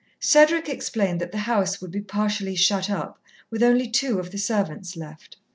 Cedric 0.19 0.67
explained 0.67 1.21
that 1.21 1.31
the 1.31 1.37
house 1.37 1.79
would 1.79 1.91
be 1.91 2.01
partially 2.01 2.55
shut 2.55 2.89
up, 2.89 3.21
with 3.51 3.61
only 3.61 3.87
two 3.87 4.17
of 4.17 4.31
the 4.31 4.39
servants 4.39 4.97
left. 4.97 5.37